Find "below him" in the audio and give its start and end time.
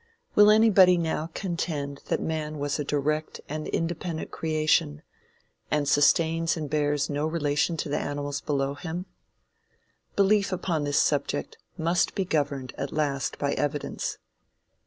8.41-9.05